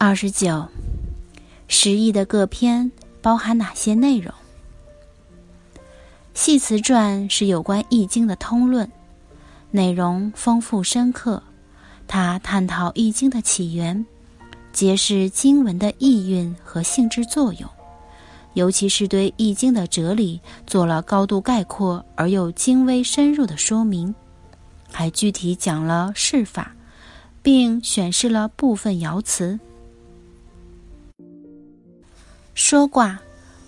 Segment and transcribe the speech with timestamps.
[0.00, 0.64] 二十九，
[1.66, 2.88] 十义的各篇
[3.20, 4.32] 包含哪些内容？
[6.34, 8.88] 系辞传是有关《易经》的通论，
[9.72, 11.42] 内容丰富深刻。
[12.06, 14.06] 它探讨《易经》的起源，
[14.72, 17.68] 揭示经文的意蕴和性质作用，
[18.54, 24.14] 尤其是对《易经》的哲理做了高度概括而又精微深入的说明，
[24.92, 26.70] 还具体讲了释法，
[27.42, 29.58] 并选示了部分爻辞。
[32.58, 33.16] 说卦，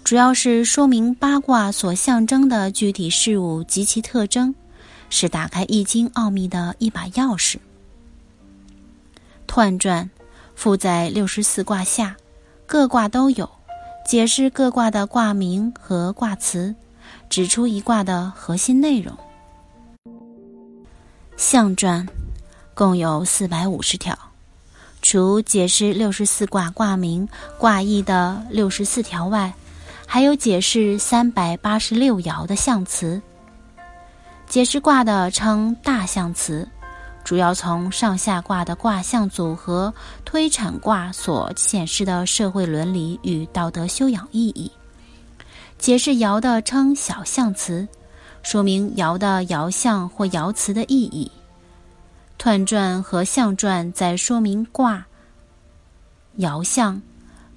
[0.03, 4.53] 主要是说明八卦所象征的具体事物及其特征，
[5.09, 7.57] 是打开易经奥秘的一把钥匙。
[9.47, 10.11] 彖传
[10.57, 12.17] 附在六十四卦下，
[12.67, 13.49] 各卦都有，
[14.05, 16.75] 解释各卦的卦名和卦辞，
[17.29, 19.17] 指出一卦的核心内容。
[21.37, 22.05] 象传
[22.75, 24.19] 共有四百五十条。
[25.03, 29.53] 除解释六十四卦卦名、卦意的六十四条外，
[30.07, 33.21] 还有解释三百八十六爻的象辞。
[34.47, 36.69] 解释卦的称大象辞，
[37.25, 39.93] 主要从上下卦的卦象组合
[40.25, 44.71] 推阐卦所显示的社会伦理与道德修养意义。
[45.79, 47.89] 解释爻的称小象辞，
[48.43, 51.31] 说明爻的爻象或爻辞的意义。
[52.41, 55.07] 彖传和象传在说明卦
[56.39, 57.03] 爻象，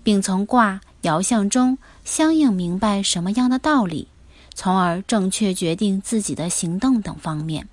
[0.04, 4.10] 并从卦爻象中相应明白什么样的道理，
[4.54, 7.66] 从而正确决定自己的行动等方面，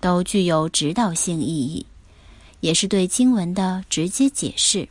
[0.00, 1.86] 都具有指导性意义，
[2.60, 4.86] 也是对经文的直接解释。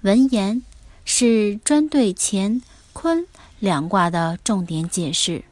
[0.00, 0.60] 文言
[1.04, 2.60] 是专对乾
[2.92, 3.24] 坤
[3.60, 5.44] 两卦的重点解释。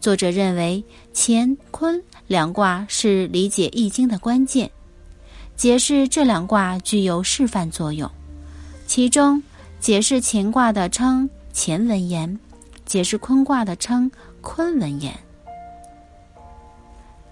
[0.00, 0.82] 作者认为
[1.14, 2.02] 乾坤。
[2.26, 4.70] 两卦是理解《易经》的关键，
[5.56, 8.08] 解释这两卦具有示范作用。
[8.86, 9.42] 其中，
[9.80, 12.38] 解释乾卦的称乾文言，
[12.86, 14.08] 解释坤卦的称
[14.40, 15.12] 坤文言。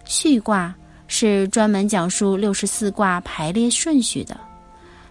[0.04, 0.74] 序卦
[1.06, 4.36] 是专门讲述六十四卦排列顺序的，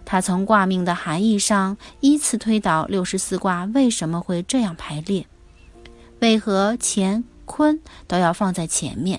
[0.04, 5.26] 它从卦命的含义上依次推导六十四卦为什么会这样排列，
[6.20, 9.18] 为何乾坤都要放在前面。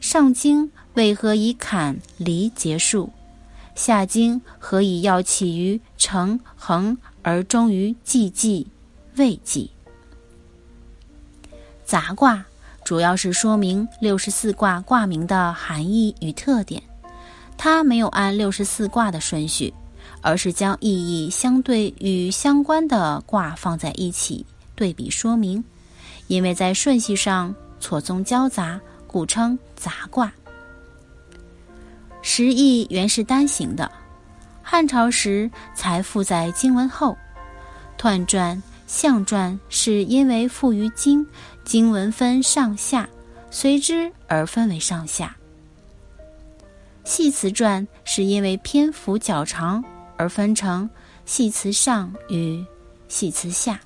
[0.00, 3.10] 上经为何以坎离结束？
[3.74, 8.66] 下经何以要起于成恒而终于寂寂
[9.16, 9.70] 未寂？
[11.84, 12.44] 杂卦
[12.84, 16.82] 主要是说明六十四卦卦名的含义与特点，
[17.56, 19.72] 它没有按六十四卦的顺序，
[20.20, 24.44] 而是将意义相对与相关的卦放在一起
[24.74, 25.62] 对比说明，
[26.28, 28.80] 因为在顺序上错综交杂。
[29.10, 30.30] 故称杂卦。
[32.20, 33.90] 十义原是单行的，
[34.62, 37.16] 汉朝时才附在经文后。
[37.96, 41.26] 彖传、象传是因为附于经，
[41.64, 43.08] 经文分上下，
[43.50, 45.34] 随之而分为上下。
[47.02, 49.82] 系辞传是因为篇幅较长
[50.18, 50.88] 而分成
[51.24, 52.62] 系辞上与
[53.08, 53.80] 系辞下。